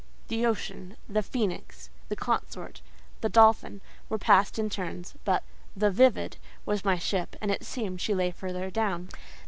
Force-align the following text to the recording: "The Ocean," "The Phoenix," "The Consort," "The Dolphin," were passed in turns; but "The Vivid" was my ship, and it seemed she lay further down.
"The 0.29 0.47
Ocean," 0.47 0.97
"The 1.07 1.21
Phoenix," 1.21 1.91
"The 2.09 2.15
Consort," 2.15 2.81
"The 3.21 3.29
Dolphin," 3.29 3.81
were 4.09 4.17
passed 4.17 4.57
in 4.57 4.67
turns; 4.67 5.13
but 5.25 5.43
"The 5.77 5.91
Vivid" 5.91 6.37
was 6.65 6.83
my 6.83 6.97
ship, 6.97 7.35
and 7.39 7.51
it 7.51 7.63
seemed 7.63 8.01
she 8.01 8.15
lay 8.15 8.31
further 8.31 8.71
down. 8.71 9.09